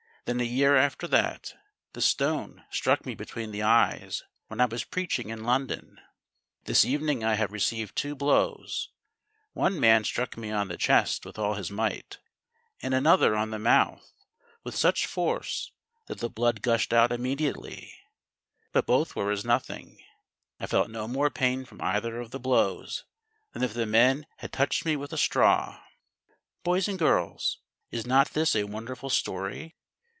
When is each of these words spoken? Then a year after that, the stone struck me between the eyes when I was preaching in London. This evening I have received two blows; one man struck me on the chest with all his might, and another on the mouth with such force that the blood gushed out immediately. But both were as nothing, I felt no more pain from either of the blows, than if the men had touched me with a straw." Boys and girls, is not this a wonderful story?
Then 0.25 0.39
a 0.39 0.43
year 0.43 0.77
after 0.77 1.07
that, 1.09 1.55
the 1.93 1.99
stone 2.01 2.63
struck 2.69 3.05
me 3.07 3.15
between 3.15 3.51
the 3.51 3.63
eyes 3.63 4.23
when 4.47 4.61
I 4.61 4.65
was 4.65 4.83
preaching 4.85 5.29
in 5.29 5.43
London. 5.43 5.99
This 6.65 6.85
evening 6.85 7.21
I 7.23 7.33
have 7.33 7.51
received 7.51 7.95
two 7.95 8.15
blows; 8.15 8.91
one 9.53 9.77
man 9.79 10.03
struck 10.05 10.37
me 10.37 10.49
on 10.51 10.67
the 10.69 10.77
chest 10.77 11.25
with 11.25 11.37
all 11.39 11.55
his 11.55 11.69
might, 11.71 12.19
and 12.83 12.93
another 12.93 13.35
on 13.35 13.49
the 13.49 13.57
mouth 13.59 14.13
with 14.63 14.73
such 14.75 15.05
force 15.07 15.71
that 16.05 16.19
the 16.19 16.29
blood 16.29 16.61
gushed 16.61 16.93
out 16.93 17.11
immediately. 17.11 17.91
But 18.71 18.85
both 18.85 19.15
were 19.15 19.31
as 19.31 19.43
nothing, 19.43 20.01
I 20.61 20.67
felt 20.67 20.89
no 20.91 21.07
more 21.09 21.31
pain 21.31 21.65
from 21.65 21.81
either 21.81 22.19
of 22.21 22.29
the 22.31 22.39
blows, 22.39 23.03
than 23.53 23.63
if 23.63 23.73
the 23.73 23.87
men 23.87 24.27
had 24.37 24.53
touched 24.53 24.85
me 24.85 24.95
with 24.95 25.11
a 25.11 25.17
straw." 25.17 25.81
Boys 26.63 26.87
and 26.87 26.97
girls, 26.99 27.57
is 27.89 28.05
not 28.05 28.29
this 28.33 28.55
a 28.55 28.63
wonderful 28.65 29.09
story? 29.09 29.75